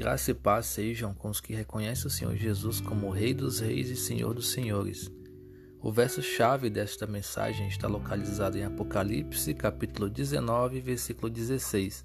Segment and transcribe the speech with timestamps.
[0.00, 3.90] Graça e paz sejam com os que reconhecem o Senhor Jesus como Rei dos Reis
[3.90, 5.12] e Senhor dos Senhores.
[5.78, 12.02] O verso-chave desta mensagem está localizado em Apocalipse, capítulo 19, versículo 16.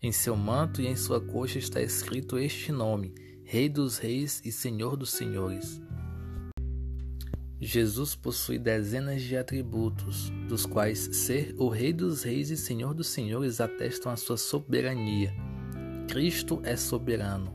[0.00, 4.52] Em seu manto e em sua coxa está escrito este nome: Rei dos Reis e
[4.52, 5.82] Senhor dos Senhores.
[7.60, 13.08] Jesus possui dezenas de atributos, dos quais ser o Rei dos Reis e Senhor dos
[13.08, 15.34] Senhores atestam a sua soberania.
[16.08, 17.52] Cristo é soberano.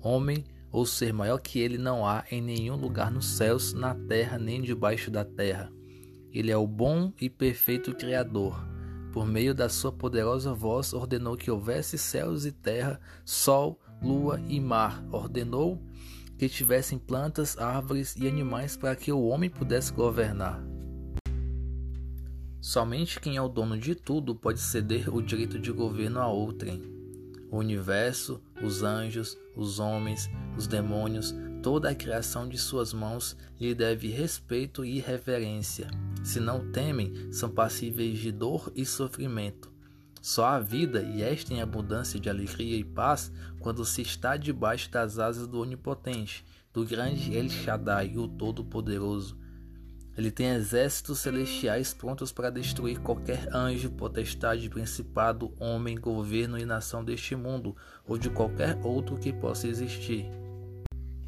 [0.00, 4.38] Homem ou ser maior que ele não há em nenhum lugar nos céus, na terra
[4.38, 5.72] nem debaixo da terra.
[6.30, 8.62] Ele é o bom e perfeito Criador.
[9.12, 14.60] Por meio da sua poderosa voz, ordenou que houvesse céus e terra, sol, lua e
[14.60, 15.02] mar.
[15.10, 15.82] Ordenou
[16.36, 20.62] que tivessem plantas, árvores e animais para que o homem pudesse governar.
[22.60, 26.95] Somente quem é o dono de tudo pode ceder o direito de governo a outrem
[27.50, 33.74] o universo, os anjos, os homens, os demônios, toda a criação de suas mãos lhe
[33.74, 35.88] deve respeito e reverência.
[36.22, 39.72] Se não temem, são passíveis de dor e sofrimento.
[40.20, 44.90] Só a vida, e esta em abundância de alegria e paz, quando se está debaixo
[44.90, 49.45] das asas do Onipotente, do grande El Shaddai, o Todo-Poderoso
[50.16, 57.04] ele tem exércitos celestiais prontos para destruir qualquer anjo, potestade, principado, homem, governo e nação
[57.04, 60.26] deste mundo ou de qualquer outro que possa existir.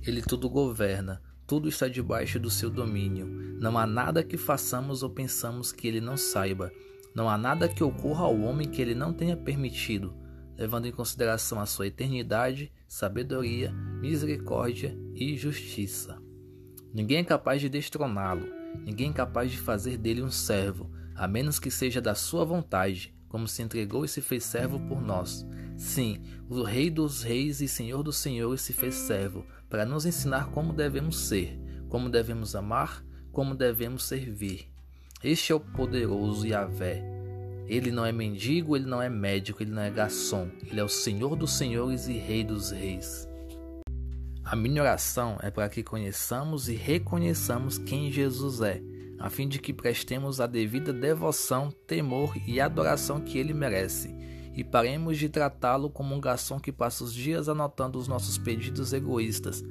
[0.02, 3.26] Ele tudo governa, tudo está debaixo do seu domínio.
[3.60, 6.72] Não há nada que façamos ou pensamos que ele não saiba.
[7.14, 10.14] Não há nada que ocorra ao homem que ele não tenha permitido,
[10.56, 16.18] levando em consideração a sua eternidade, sabedoria, misericórdia e justiça.
[16.94, 21.70] Ninguém é capaz de destroná-lo ninguém capaz de fazer dele um servo, a menos que
[21.70, 25.46] seja da sua vontade, como se entregou e se fez servo por nós.
[25.76, 30.50] Sim, o Rei dos Reis e Senhor dos Senhores se fez servo, para nos ensinar
[30.50, 34.68] como devemos ser, como devemos amar, como devemos servir.
[35.22, 37.04] Este é o poderoso Yahvé.
[37.66, 40.48] Ele não é mendigo, ele não é médico, ele não é garçom.
[40.66, 43.28] Ele é o Senhor dos Senhores e Rei dos Reis.
[44.50, 48.80] A minha oração é para que conheçamos e reconheçamos quem Jesus é,
[49.18, 54.08] a fim de que prestemos a devida devoção, temor e adoração que ele merece,
[54.54, 58.94] e paremos de tratá-lo como um garçom que passa os dias anotando os nossos pedidos
[58.94, 59.62] egoístas,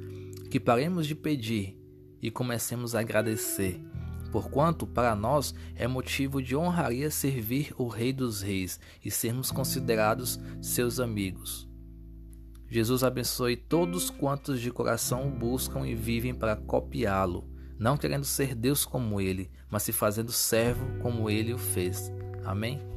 [0.52, 1.76] que paremos de pedir
[2.22, 3.84] e comecemos a agradecer,
[4.32, 10.40] porquanto para nós é motivo de honraria servir o Rei dos Reis e sermos considerados
[10.62, 11.68] seus amigos.
[12.70, 17.46] Jesus abençoe todos quantos de coração o buscam e vivem para copiá-lo,
[17.80, 22.12] não querendo ser Deus como ele, mas se fazendo servo como ele o fez.
[22.44, 22.97] Amém?